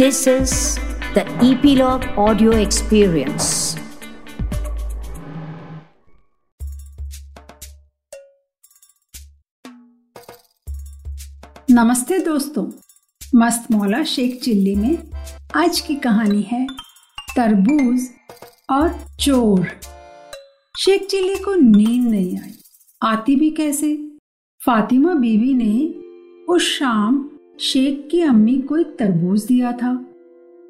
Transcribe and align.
This 0.00 0.16
is 0.16 0.52
the 1.14 1.24
Epilogue 1.24 2.04
Audio 2.18 2.50
Experience. 2.52 3.78
नमस्ते 11.70 12.18
दोस्तों, 12.18 12.70
मस्त 13.34 13.72
मौला 13.72 14.04
शेख 14.04 14.40
चिल्ली 14.42 14.74
में 14.74 14.98
आज 15.56 15.80
की 15.80 15.94
कहानी 15.94 16.42
है 16.42 16.66
तरबूज 17.36 18.08
और 18.70 19.06
चोर। 19.20 19.68
शेख 20.78 21.06
चिल्ली 21.06 21.36
को 21.36 21.54
नींद 21.54 22.08
नहीं 22.08 22.40
आई। 22.40 22.58
आती 23.02 23.36
भी 23.36 23.50
कैसे? 23.50 23.96
फातिमा 24.66 25.14
बीबी 25.14 25.54
ने 25.54 25.94
उस 26.52 26.78
शाम 26.78 27.29
शेख 27.60 28.06
की 28.10 28.20
अम्मी 28.22 28.56
को 28.58 28.76
एक 28.76 28.94
तरबूज 28.98 29.44
दिया 29.46 29.72
था, 29.72 29.92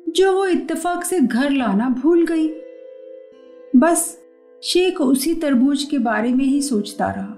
जो 0.06 0.32
वो 0.32 0.46
इत्तेफाक 0.46 1.04
से 1.04 1.20
घर 1.20 1.50
लाना 1.50 1.88
भूल 2.02 2.24
गई। 2.26 2.48
बस 3.74 4.02
शेख 4.62 5.00
उसी 5.00 5.34
तरबूज 5.34 5.84
के 5.84 5.98
बारे 5.98 6.32
में 6.32 6.44
ही 6.44 6.60
सोचता 6.62 7.10
रहा। 7.10 7.36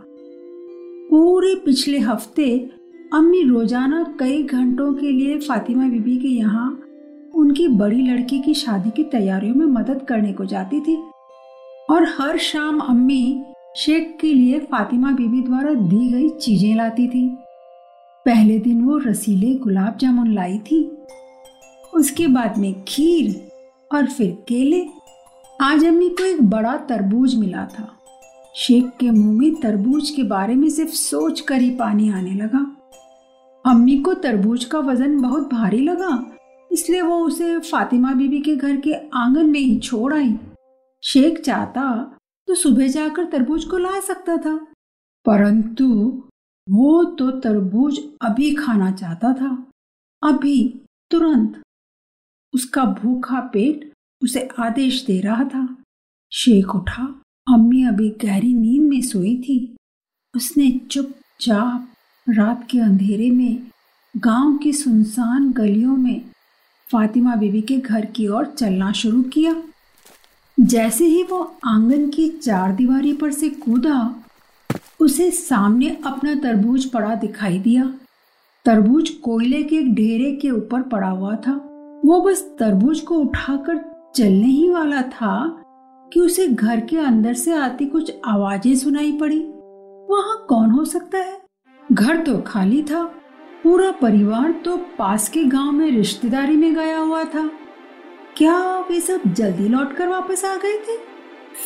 पूरे 1.11 1.55
पिछले 1.65 1.99
हफ़्ते 1.99 2.49
अम्मी 3.13 3.43
रोज़ाना 3.43 4.03
कई 4.21 4.43
घंटों 4.43 4.93
के 4.95 5.11
लिए 5.11 5.39
फातिमा 5.39 5.89
बीबी 5.89 6.17
के 6.19 6.29
यहाँ 6.29 6.71
उनकी 7.35 7.69
बड़ी 7.69 8.03
लड़की 8.03 8.41
की 8.41 8.55
शादी 8.55 8.91
की 8.91 9.05
तैयारियों 9.11 9.55
में 9.55 9.67
मदद 9.67 10.05
करने 10.09 10.33
को 10.33 10.45
जाती 10.45 10.81
थी 10.81 10.97
और 11.91 12.09
हर 12.19 12.39
शाम 12.41 12.81
अम्मी 12.81 13.43
शेख 13.77 14.17
के 14.21 14.33
लिए 14.35 14.59
फातिमा 14.63 15.11
बीबी 15.13 15.43
द्वारा 15.43 15.75
दी 15.75 16.09
गई 16.09 16.29
चीज़ें 16.39 16.75
लाती 16.77 17.09
थी। 17.09 17.29
पहले 18.27 18.59
दिन 18.59 18.83
वो 18.85 18.97
रसीले 18.99 19.55
गुलाब 19.55 19.97
जामुन 19.99 20.33
लाई 20.35 20.59
थी। 20.61 20.81
उसके 21.93 22.27
बाद 22.27 22.59
में 22.59 22.73
खीर 22.89 23.35
और 23.91 24.07
फिर 24.09 24.31
केले। 24.49 24.85
आज 25.61 25.85
अम्मी 25.85 26.09
को 26.11 26.25
एक 26.25 26.43
बड़ा 26.51 26.77
तरबूज 26.89 27.35
मिला 27.35 27.65
था। 27.69 27.89
शेख 28.57 28.91
के 29.01 29.11
मुँह 29.11 29.39
में 29.39 29.55
तरबूज 29.55 30.11
के 30.11 30.23
बारे 30.25 30.55
में 30.55 30.69
सिर्फ़ 30.71 30.93
सोच 30.93 31.41
कर 31.41 31.61
ही 31.61 31.71
पानी 31.77 32.09
आने 32.11 32.35
लगा। 32.35 32.65
अम्मी 33.65 33.99
को 33.99 34.15
तरबूज 34.15 34.65
का 34.65 34.79
वज़न 34.81 35.21
बहुत 35.23 35.53
भारी 35.53 35.81
लगा, 35.81 36.25
इसलिए 36.71 37.01
वो 37.03 37.19
उसे 37.19 37.59
फातिमा 37.61 38.13
बीबी 38.15 38.41
के 38.41 38.57
घर 38.57 38.77
के 38.77 38.95
आँगन 39.15 39.51
में 39.51 39.61
ही 39.61 39.79
छोड़ 39.79 40.13
आई। 40.15 40.35
शेख 41.03 41.41
चाहता 41.41 41.93
तो 42.49 42.55
सुबह 42.55 42.89
जाकर 42.89 43.25
तरबूज 43.25 43.65
को 43.65 43.79
ला 43.79 44.01
सकता 44.01 44.37
था, 44.37 44.55
परंतु 45.27 45.89
वो 46.71 47.05
तो 47.05 47.31
तरबूज 47.31 48.01
अभी 48.23 48.55
खाना 48.55 48.91
चाहता 48.91 49.33
था। 49.33 49.67
अभी, 50.23 50.81
तुरंत। 51.11 51.63
उसका 52.55 52.85
भूखा 52.85 53.41
पेट 53.41 53.93
उसे 54.23 54.49
आदेश 54.59 55.05
दे 55.07 55.21
रहा 55.21 55.45
था। 55.45 55.77
शेख 56.33 56.75
उठा। 56.75 57.21
अम्मी 57.55 57.85
अभी 57.85 58.11
गहरी 58.11 58.55
नींद 58.55 58.83
में 58.83 59.03
सोई 59.03 59.37
थी। 59.37 59.77
उसने 60.37 60.81
चुपचाप 60.91 61.89
रात 62.29 62.69
के 62.71 62.79
अंधेरे 62.79 63.31
में, 63.31 63.71
गाँव 64.17 64.59
की 64.59 64.73
सुनसान 64.73 65.53
गलियों 65.53 65.97
में 65.97 66.31
फातिमा 66.93 67.37
बीबी 67.37 67.63
के 67.63 67.77
घर 67.77 68.05
की 68.05 68.29
ओर 68.29 68.47
चलना 68.47 68.93
शुरू 68.93 69.23
किया। 69.23 69.63
जैसे 70.61 71.05
ही 71.05 71.23
वो 71.23 71.57
आँगन 71.65 72.11
की 72.11 72.29
चार 72.29 72.73
दीवारी 72.73 73.13
पर 73.13 73.33
से 73.33 73.51
कूदा 73.51 74.22
उसे 75.03 75.31
सामने 75.31 75.97
अपना 76.07 76.35
तरबूज 76.35 76.85
पड़ा 76.85 77.15
दिखाई 77.15 77.59
दिया। 77.59 77.85
तरबूज 78.65 79.09
कोयले 79.23 79.63
के 79.63 79.77
एक 79.77 79.95
ढेरे 79.95 80.31
के 80.33 80.51
ऊपर 80.51 80.83
पड़ा 80.83 81.09
हुआ 81.09 81.35
था। 81.37 81.53
वो 82.05 82.21
बस 82.21 82.43
तरबूज 82.59 83.01
को 83.01 83.15
उठाकर 83.15 83.81
चलने 84.17 84.47
ही 84.47 84.69
वाला 84.71 85.03
था 85.03 85.35
कि 86.13 86.21
उसे 86.21 86.47
घर 86.47 86.81
के 86.81 86.99
अंदर 86.99 87.35
से 87.35 87.53
आती 87.53 87.87
कुछ 87.87 88.13
आवाज़ें 88.27 88.75
सुनाई 88.77 89.13
पड़ी। 89.13 89.39
वहाँ 90.11 90.45
कौन 90.49 90.71
हो 90.71 90.85
सकता 90.85 91.19
है? 91.19 91.41
घर 91.93 92.17
तो 92.17 92.37
खाली 92.39 92.83
था। 92.83 93.03
पूरा 93.63 93.91
परिवार 93.93 94.53
तो 94.65 94.77
पास 94.99 95.29
के 95.29 95.45
गाँव 95.45 95.73
में 95.73 95.91
रिश्तेदारी 95.91 96.57
में 96.57 96.75
गया 96.75 96.99
हुआ 96.99 97.25
था। 97.25 97.51
क्या 98.37 98.79
वे 98.91 99.01
सब 99.01 99.33
जल्दी 99.35 99.69
लौटकर 99.69 100.09
वापस 100.09 100.45
आ 100.45 100.57
गए 100.57 100.77
थे? 100.79 100.97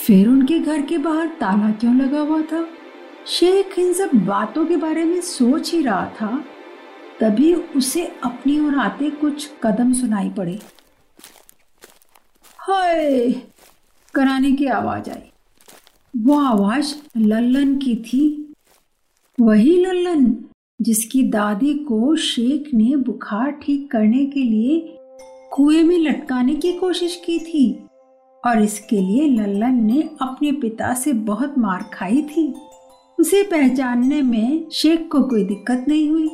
फिर 0.07 0.29
उनके 0.29 0.59
घर 0.59 0.83
के 0.83 0.99
बाहर 0.99 1.27
ताला 1.41 1.71
क्यों 1.71 1.95
लगा 1.97 2.21
हुआ 2.21 2.41
था? 2.43 2.67
शेख 3.29 3.79
इन 3.79 3.93
सब 3.93 4.11
बातों 4.15 4.67
के 4.67 4.77
बारे 4.77 5.05
में 5.05 5.21
सोच 5.21 5.73
ही 5.73 5.83
रहा 5.83 6.07
था, 6.07 6.45
तभी 7.21 7.55
उसे 7.55 8.05
अपनी 8.25 8.61
ओर 8.61 8.75
आते 8.75 9.11
कुछ 9.11 9.51
कदम 9.63 9.93
सुनाई 9.93 10.29
पड़े। 10.29 10.59
हाय! 12.59 13.33
कराने 14.15 14.53
की 14.53 14.67
आवाज़ 14.67 15.11
आई। 15.11 15.31
वो 16.17 16.39
आवाज़ 16.41 16.95
लल्लन 17.17 17.77
की 17.79 17.97
थी। 17.97 18.55
वही 19.41 19.85
लल्लन 19.85 20.37
जिसकी 20.83 21.23
दादी 21.23 21.75
को 21.75 22.17
शेख 22.17 22.71
ने 22.75 22.97
बुखार 22.97 23.51
ठीक 23.51 23.91
करने 23.91 24.27
के 24.27 24.41
लिए 24.41 24.99
कुएँ 25.53 25.83
में 25.83 25.99
लटकाने 25.99 26.55
की 26.55 26.73
कोशिश 26.73 27.23
की 27.27 27.39
थी, 27.39 27.87
और 28.47 28.63
इसके 28.63 29.01
लिए 29.01 29.29
लल्लन 29.29 29.85
ने 29.85 30.03
अपने 30.23 30.53
पिता 30.53 30.95
से 30.95 31.13
बहुत 31.13 31.59
मार 31.59 31.91
खाई 31.95 32.23
थी। 32.23 32.55
उसे 33.21 33.43
पहचानने 33.43 34.23
में 34.23 34.71
शेख 34.73 35.09
को 35.13 35.23
कोई 35.23 35.45
दिक्कत 35.45 35.85
नहीं 35.89 36.11
हुई। 36.11 36.31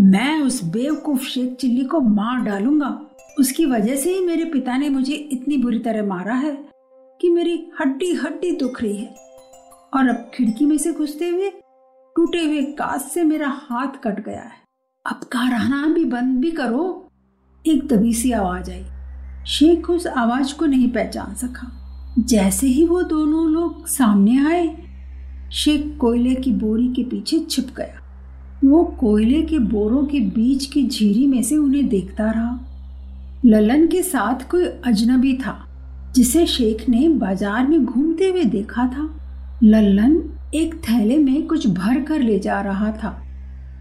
मैं 0.00 0.40
उस 0.42 0.64
बेवकूफ़ 0.64 1.24
शेख 1.24 1.54
चिल्ली 1.54 1.84
को 1.84 2.00
मार 2.00 2.40
डालूँगा। 2.40 3.06
उसकी 3.40 3.66
वजह 3.66 3.96
से 3.96 4.14
ही 4.14 4.26
मेरे 4.26 4.44
पिता 4.44 4.76
ने 4.76 4.88
मुझे 4.88 5.14
इतनी 5.14 5.56
बुरी 5.56 5.78
तरह 5.78 6.06
मारा 6.06 6.34
है 6.34 6.68
कि 7.20 7.28
मेरी 7.28 7.68
हड्डी 7.80 8.14
हड्डी 8.14 8.56
दुख 8.56 8.82
रही 8.82 8.96
है। 8.96 9.14
और 9.94 10.08
अब 10.08 10.30
खिड़की 10.34 10.66
में 10.66 10.78
से 10.78 10.92
घुसते 10.92 11.28
हुए, 11.28 11.50
टूटे 12.16 12.44
हुए 12.44 12.62
कांच 12.62 13.02
से 13.02 13.24
मेरा 13.24 13.48
हाथ 13.48 14.02
कट 14.04 14.24
गया 14.24 14.40
है। 14.40 14.62
अब 15.06 15.20
कहा 15.32 15.48
रहना 15.48 15.86
भी 15.86 16.04
बंद 16.04 16.38
भी 16.38 16.50
करो। 16.50 17.08
एक 17.66 17.88
दबी 17.88 18.14
सी 18.14 18.32
आवाज़ 18.32 18.70
आई। 18.70 18.84
शेख 19.46 19.90
उस 19.90 20.06
आवाज़ 20.06 20.54
को 20.54 20.66
नहीं 20.66 20.90
पहचान 20.90 21.34
सका। 21.34 21.72
जैसे 22.18 22.66
ही 22.66 22.86
वो 22.86 23.02
दोनों 23.02 23.50
लोग 23.50 23.86
सामने 23.86 24.46
आए 24.46 24.85
शेख 25.56 25.96
कोयले 25.98 26.34
की 26.34 26.52
बोरी 26.52 26.88
के 26.88 27.02
पीछे 27.02 27.38
छिप 27.50 27.66
गया। 27.76 28.00
वो 28.64 28.84
कोयले 28.84 29.42
के 29.42 29.58
बोरों 29.58 30.04
के 30.04 30.20
बीच 30.20 30.64
की 30.66 30.86
झीरी 30.88 31.26
में 31.26 31.42
से 31.42 31.56
उन्हें 31.56 31.88
देखता 31.88 32.30
रहा। 32.30 32.58
ललन 33.44 33.86
के 33.86 34.02
साथ 34.02 34.48
कोई 34.50 34.64
अजनबी 34.64 35.34
था, 35.34 35.56
जिसे 36.14 36.46
शेख 36.46 36.88
ने 36.88 37.08
बाज़ार 37.08 37.66
में 37.66 37.84
घूमते 37.84 38.28
हुए 38.30 38.44
देखा 38.44 38.86
था। 38.86 39.08
लल्लन 39.62 40.22
एक 40.54 40.74
थैले 40.74 41.18
में 41.18 41.46
कुछ 41.46 41.66
भर 41.66 42.00
कर 42.00 42.20
ले 42.20 42.38
जा 42.38 42.60
रहा 42.60 42.90
था। 42.90 43.22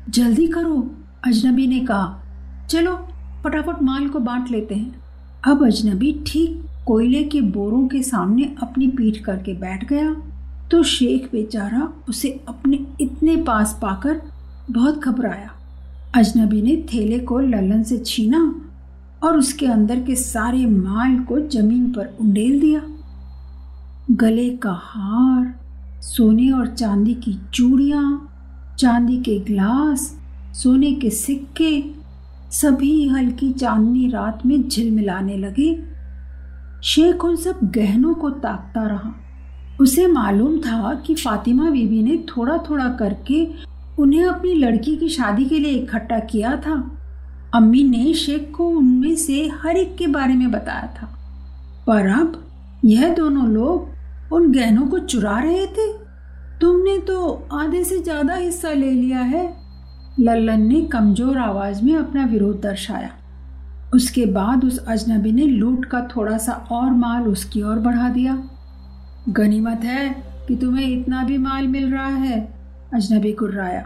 जल्दी 0.09 0.47
करो, 0.47 0.91
अजनबी 1.27 1.67
ने 1.67 1.79
कहा। 1.79 2.21
चलो, 2.69 2.95
फटाफट 3.43 3.83
माल 3.83 4.07
को 4.07 4.19
बांट 4.19 4.51
लेते 4.51 4.75
हैं। 4.75 4.95
अब 5.47 5.65
अजनबी 5.65 6.23
ठीक 6.27 6.63
कोयले 6.87 7.23
के 7.23 7.41
बोरों 7.41 7.87
के 7.87 8.01
सामने 8.03 8.55
अपनी 8.63 8.87
पीठ 8.87 9.17
करके 9.17 9.53
बैठ 9.53 9.85
गया। 9.89 10.15
तो 10.71 10.83
शेख 10.83 11.29
बेचारा 11.31 11.93
उसे 12.09 12.29
अपने 12.47 12.79
इतने 13.01 13.35
पास 13.35 13.79
पाकर 13.81 14.21
बहुत 14.71 14.99
घबराया। 14.99 15.51
अजनबी 16.15 16.61
ने 16.61 16.75
थैले 16.75 17.19
को 17.19 17.39
ललन 17.39 17.83
से 17.83 17.97
छीना 17.97 18.55
और 19.23 19.37
उसके 19.37 19.65
अंदर 19.65 19.99
के 19.99 20.15
सारे 20.15 20.65
माल 20.65 21.19
को 21.19 21.39
ज़मीन 21.39 21.91
पर 21.91 22.17
उंडेल 22.21 22.61
दिया। 22.61 22.81
गले 24.11 24.49
का 24.49 24.81
हार, 24.83 25.59
सोने 26.01 26.51
और 26.51 26.67
चांदी 26.67 27.13
की 27.13 27.39
चूड़ियाँ, 27.53 28.31
चांदी 28.79 29.17
के 29.17 29.39
ग्लास, 29.39 30.17
सोने 30.53 30.91
के 30.91 31.09
सिक्के, 31.09 31.83
सभी 32.51 33.07
हल्की 33.07 33.53
चांदनी 33.53 34.09
रात 34.09 34.45
में 34.45 34.69
झिलमिलाने 34.69 35.37
लगे। 35.37 35.83
शेख 36.83 37.25
उन 37.25 37.35
सब 37.35 37.59
गहनों 37.63 38.13
को 38.13 38.29
ताकता 38.29 38.87
रहा। 38.87 39.13
उसे 39.81 40.05
मालूम 40.07 40.57
था 40.59 40.93
कि 41.05 41.15
फातिमा 41.15 41.69
बीबी 41.69 42.01
ने 42.03 42.17
थोड़ा 42.27 42.57
थोड़ा 42.69 42.87
करके 42.99 43.45
उन्हें 43.99 44.25
अपनी 44.25 44.53
लड़की 44.53 44.95
की 44.97 45.09
शादी 45.09 45.45
के 45.45 45.59
लिए 45.59 45.71
इकट्ठा 45.71 46.19
किया 46.21 46.55
था। 46.57 46.73
अम्मी 47.55 47.83
ने 47.83 48.13
शेख 48.13 48.51
को 48.55 48.67
उनमें 48.69 49.15
से 49.15 49.47
हर 49.63 49.77
एक 49.77 49.95
के 49.95 50.07
बारे 50.07 50.33
में 50.33 50.49
बताया 50.51 50.87
था। 50.95 51.07
पर 51.87 52.07
अब 52.11 52.41
यह 52.85 53.13
दोनों 53.15 53.47
लोग 53.47 54.33
उन 54.33 54.51
गहनों 54.51 54.87
को 54.87 54.99
चुरा 54.99 55.37
रहे 55.39 55.65
थे। 55.67 55.91
तुमने 56.61 56.97
तो 56.99 57.47
आधे 57.53 57.83
से 57.83 57.99
ज़्यादा 57.99 58.35
हिस्सा 58.35 58.71
ले 58.71 58.91
लिया 58.91 59.19
है, 59.19 59.45
लल्लन 60.19 60.61
ने 60.61 60.81
कमज़ोर 60.83 61.37
आवाज़ 61.37 61.83
में 61.83 61.95
अपना 61.95 62.25
विरोध 62.25 62.61
दर्शाया। 62.61 63.11
उसके 63.93 64.25
बाद 64.25 64.65
उस 64.65 64.77
अजनबी 64.79 65.31
ने 65.31 65.45
लूट 65.45 65.85
का 65.85 66.01
थोड़ा 66.15 66.37
सा 66.37 66.53
और 66.71 66.91
माल 66.93 67.23
उसकी 67.23 67.61
ओर 67.61 67.79
बढ़ा 67.79 68.09
दिया। 68.09 68.35
गनीमत 69.29 69.83
है 69.83 70.09
कि 70.47 70.55
तुम्हें 70.55 70.87
इतना 70.87 71.23
भी 71.23 71.37
माल 71.37 71.67
मिल 71.67 71.91
रहा 71.93 72.07
है। 72.07 72.39
अजनबी 72.93 73.31
कुर्राया, 73.33 73.85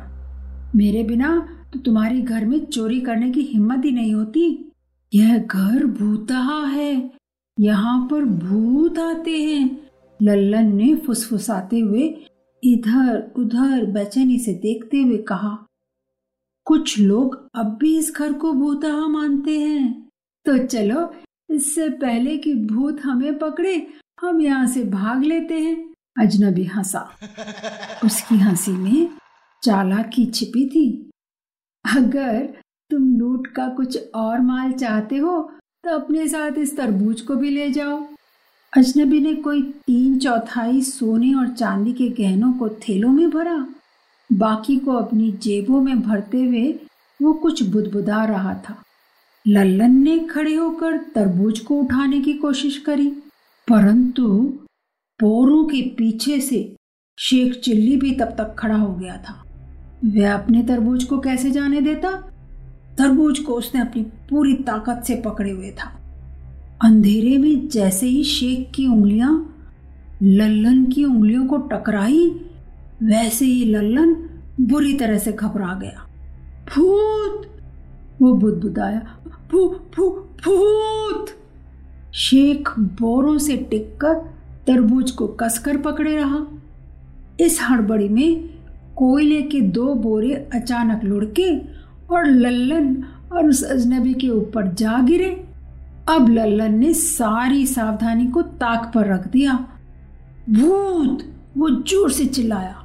मेरे 0.75 1.03
बिना 1.03 1.37
तो 1.73 1.79
तुम्हारी 1.79 2.21
घर 2.21 2.45
में 2.45 2.59
चोरी 2.65 2.99
करने 3.01 3.29
की 3.31 3.41
हिम्मत 3.43 3.85
ही 3.85 3.91
नहीं 3.91 4.13
होती। 4.13 4.71
यह 5.13 5.37
घर 5.37 5.85
भूतहा 5.85 6.65
है, 6.65 7.11
यहाँ 7.57 8.07
पर 8.07 8.25
भूत 8.25 8.99
आते 8.99 9.37
हैं। 9.37 9.89
लल्लन 10.19 10.75
ने 10.75 10.95
फुसफुसाते 10.95 11.79
हुए 11.79 12.03
इधर 12.63 13.31
उधर 13.37 13.85
बेचैनी 13.85 14.37
से 14.39 14.53
देखते 14.53 15.01
हुए 15.01 15.17
कहा, 15.23 15.57
कुछ 16.67 16.99
लोग 16.99 17.37
अब 17.55 17.77
भी 17.81 17.97
इस 17.97 18.11
घर 18.15 18.33
को 18.33 18.53
भूतहा 18.53 19.07
मानते 19.07 19.59
हैं। 19.59 20.09
तो 20.45 20.57
चलो, 20.57 21.11
इससे 21.49 21.89
पहले 21.91 22.37
कि 22.37 22.53
भूत 22.65 23.01
हमें 23.03 23.37
पकड़े 23.39 23.75
हम 24.19 24.39
यहाँ 24.41 24.67
से 24.67 24.83
भाग 24.83 25.23
लेते 25.23 25.59
हैं। 25.59 25.75
अजनबी 26.19 26.63
हंसा। 26.65 26.99
उसकी 28.05 28.37
हँसी 28.37 28.71
में 28.71 29.07
चालाकी 29.63 30.25
छिपी 30.25 30.65
थी। 30.69 31.11
अगर 31.85 32.39
तुम 32.91 33.03
लूट 33.19 33.47
का 33.47 33.67
कुछ 33.67 33.97
और 34.15 34.39
माल 34.39 34.71
चाहते 34.71 35.17
हो 35.17 35.41
तो 35.83 35.89
अपने 35.89 36.27
साथ 36.27 36.57
इस 36.57 36.75
तरबूज 36.77 37.21
को 37.21 37.35
भी 37.35 37.49
ले 37.49 37.69
जाओ। 37.69 38.01
अजनबी 38.73 39.19
ने 39.19 39.33
कोई 39.35 39.61
तीन 39.87 40.17
चौथाई 40.19 40.81
सोने 40.81 41.33
और 41.33 41.47
चांदी 41.47 41.93
के 41.93 42.09
गहनों 42.09 42.51
को 42.53 42.69
थैलों 42.79 43.11
में 43.11 43.29
भरा। 43.29 43.57
बाकी 44.29 44.77
को 44.77 44.93
अपनी 44.93 45.31
जेबों 45.43 45.81
में 45.81 46.01
भरते 46.01 46.43
हुए 46.43 46.67
वो 47.19 47.33
कुछ 47.33 47.63
बुदबुदा 47.63 48.23
रहा 48.25 48.53
था। 48.69 48.75
लल्लन 49.45 49.95
ने 50.03 50.19
खड़े 50.27 50.55
होकर 50.55 50.97
तरबूज 51.15 51.59
को 51.59 51.79
उठाने 51.81 52.21
की 52.21 52.33
कोशिश 52.33 52.77
करी। 52.77 53.11
परंतु 53.69 54.53
पोरों 55.19 55.63
के 55.63 55.81
पीछे 55.81 56.39
से 56.39 56.75
शेख 57.19 57.53
चिल्ली 57.53 57.97
भी 57.97 58.11
तब 58.11 58.25
तक 58.25 58.55
खड़ा 58.59 58.75
हो 58.75 58.95
गया 58.95 59.17
था। 59.17 59.43
वह 60.05 60.33
अपने 60.33 60.63
तरबूज 60.63 61.03
को 61.03 61.19
कैसे 61.19 61.51
जाने 61.51 61.81
देता? 61.81 62.11
तरबूज 62.97 63.39
को 63.39 63.53
उसने 63.53 63.81
अपनी 63.81 64.03
पूरी 64.03 64.53
ताकत 64.53 65.03
से 65.07 65.15
पकड़े 65.15 65.51
हुए 65.51 65.71
था। 65.71 65.99
अंधेरे 66.83 67.37
में 67.37 67.67
जैसे 67.67 68.07
ही 68.07 68.23
शेख 68.23 68.71
की 68.75 68.87
उंगलियाँ 68.87 69.55
लल्लन 70.23 70.85
की 70.85 71.05
उंगलियों 71.05 71.47
को 71.47 71.57
टकराई, 71.57 72.29
वैसे 73.03 73.45
ही 73.45 73.65
लल्लन 73.65 74.13
बुरी 74.61 74.93
तरह 74.93 75.17
से 75.17 75.31
घबरा 75.31 75.73
गया। 75.73 76.07
भूत! 76.75 77.47
वो 78.21 78.33
बुदबुदाया। 78.33 79.17
भू 79.51 79.69
भू, 79.69 80.09
भूत! 80.09 81.38
शेख 82.19 82.69
बोरों 82.79 83.37
से 83.37 83.55
टिककर 83.57 84.13
तरबूज 84.67 85.11
को 85.11 85.27
कसकर 85.27 85.77
पकड़े 85.77 86.15
रहा। 86.15 86.45
इस 87.39 87.59
हड़बड़ी 87.61 88.09
में 88.09 88.49
कोयले 88.95 89.41
के 89.41 89.61
दो 89.61 89.93
बोरे 89.93 90.33
अचानक 90.53 91.03
लुढ़के 91.03 91.57
और 92.13 92.25
लल्लन 92.25 93.03
और 93.31 93.47
उस 93.47 93.63
अजनबी 93.63 94.13
के 94.13 94.29
ऊपर 94.29 94.67
जा 94.73 94.97
गिरे। 94.99 95.29
अब 96.09 96.29
लल्लन 96.29 96.77
ने 96.79 96.93
सारी 96.93 97.65
सावधानी 97.65 98.27
को 98.27 98.41
ताक 98.41 98.91
पर 98.95 99.13
रख 99.13 99.27
दिया। 99.27 99.53
भूत, 100.49 101.23
वो 101.57 101.69
ज़ोर 101.69 102.11
से 102.11 102.25
चिल्लाया। 102.25 102.75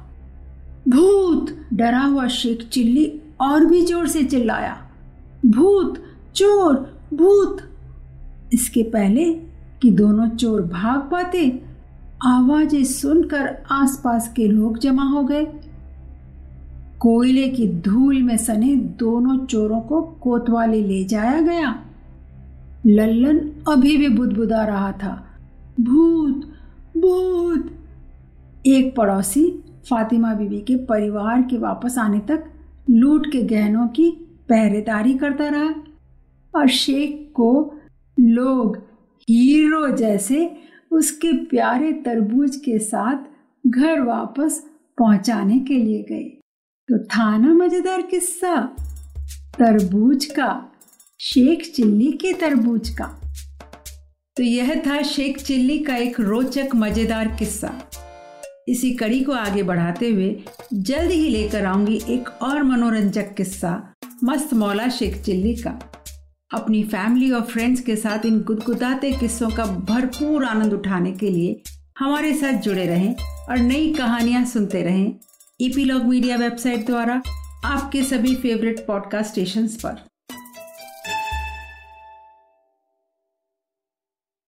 भूत, 0.89 1.55
डरा 1.73 2.01
हुआ 2.01 2.27
शेख 2.27 2.67
चिल्ली 2.69 3.21
और 3.41 3.65
भी 3.65 3.81
ज़ोर 3.81 4.07
से 4.07 4.23
चिल्लाया। 4.23 4.77
भूत, 5.45 6.03
चोर, 6.35 6.75
भूत। 7.13 7.61
इसके 8.53 8.83
पहले 8.83 9.33
कि 9.81 9.91
दोनों 9.91 10.27
चोर 10.27 10.61
भाग 10.61 10.99
पाते, 10.99 11.61
आवाज़ें 12.23 12.83
सुनकर 12.83 13.63
आसपास 13.71 14.33
के 14.35 14.47
लोग 14.47 14.77
जमा 14.77 15.03
हो 15.03 15.23
गए। 15.23 15.45
कोयले 16.99 17.49
की 17.49 17.67
धूल 17.67 18.23
में 18.23 18.37
सने 18.37 18.75
दोनों 18.75 19.45
चोरों 19.45 19.81
को 19.81 20.01
कोतवाली 20.01 20.83
ले 20.83 21.03
जाया 21.03 21.41
गया। 21.41 21.81
लल्लन 22.85 23.51
अभी 23.67 23.97
भी 23.97 24.09
बुदबुदा 24.09 24.65
रहा 24.65 24.91
था। 24.91 25.25
भूत 25.81 26.51
भूत! 26.97 27.71
एक 28.65 28.95
पड़ोसी 28.95 29.63
फातिमा 29.89 30.33
बीबी 30.33 30.59
के 30.59 30.75
परिवार 30.75 31.41
के 31.41 31.57
वापस 31.57 31.97
आने 31.97 32.19
तक 32.19 32.45
लूट 32.89 33.31
के 33.31 33.41
गहनों 33.41 33.87
की 33.87 34.09
पहरेदारी 34.49 35.13
करता 35.13 35.47
रहा 35.47 35.75
और 36.59 36.67
शेख 36.67 37.31
को 37.33 37.74
लोग 38.17 38.77
हीरो 39.27 39.87
जैसे 39.89 40.49
उसके 40.91 41.31
प्यारे 41.45 41.91
तरबूज 42.05 42.55
के 42.55 42.77
साथ 42.79 43.67
घर 43.67 44.01
वापस 44.01 44.63
पहुँचाने 44.97 45.59
के 45.59 45.73
लिए 45.73 46.01
गए। 46.03 46.23
तो 46.89 46.97
था 47.05 47.37
ना 47.37 47.53
मज़ेदार 47.53 48.01
किस्सा? 48.01 48.55
तरबूज 49.59 50.25
का, 50.25 50.71
शेख 51.19 51.71
चिल्ली 51.75 52.11
के 52.11 52.33
तरबूज 52.33 52.89
का। 52.89 53.05
तो 54.37 54.43
यह 54.43 54.75
था 54.87 55.01
शेख 55.01 55.37
चिल्ली 55.37 55.77
का 55.79 55.95
एक 55.95 56.19
रोचक 56.19 56.75
मज़ेदार 56.75 57.27
किस्सा। 57.39 57.71
इसी 58.67 58.91
कड़ी 58.93 59.19
को 59.23 59.31
आगे 59.31 59.63
बढ़ाते 59.63 60.09
हुए 60.09 60.35
जल्द 60.73 61.11
ही 61.11 61.27
लेकर 61.29 61.65
आऊँगी 61.65 61.99
एक 62.09 62.29
और 62.41 62.61
मनोरंजक 62.63 63.33
किस्सा, 63.37 63.93
मस्त 64.23 64.53
मौला 64.53 64.87
शेख 64.89 65.21
चिल्ली 65.23 65.53
का। 65.55 65.79
अपनी 66.55 66.83
फैमिली 66.83 67.31
और 67.31 67.41
फ्रेंड्स 67.41 67.81
के 67.81 67.95
साथ 67.95 68.25
इन 68.25 68.39
गुदगुदाते 68.41 69.11
किस्सों 69.11 69.49
का 69.49 69.65
भरपूर 69.65 70.45
आनंद 70.45 70.73
उठाने 70.73 71.11
के 71.11 71.29
लिए 71.29 71.61
हमारे 71.99 72.33
साथ 72.33 72.61
जुड़े 72.61 72.85
रहें 72.85 73.15
और 73.49 73.57
नई 73.57 73.93
कहानियाँ 73.93 74.45
सुनते 74.45 74.81
रहें। 74.81 75.13
ईपीलॉग 75.61 76.03
मीडिया 76.03 76.37
वेबसाइट 76.37 76.85
द्वारा 76.85 77.21
आपके 77.65 78.03
सभी 78.03 78.35
फेवरेट 78.35 78.85
पॉडकास्ट 78.87 79.31
स्टेशन 79.31 79.67
पर। 79.67 80.14